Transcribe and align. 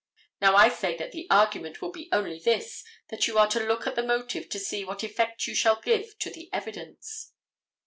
Now, 0.41 0.55
I 0.55 0.69
say 0.69 0.97
that 0.97 1.11
the 1.11 1.27
argument 1.29 1.79
will 1.79 1.91
be 1.91 2.09
only 2.11 2.39
this, 2.39 2.83
that 3.09 3.27
you 3.27 3.37
are 3.37 3.47
to 3.49 3.59
look 3.63 3.85
at 3.85 3.93
the 3.93 4.01
motive 4.01 4.49
to 4.49 4.57
see 4.57 4.83
what 4.83 5.03
effect 5.03 5.45
you 5.45 5.53
shall 5.53 5.79
give 5.79 6.17
to 6.17 6.31
the 6.31 6.51
evidence. 6.51 7.33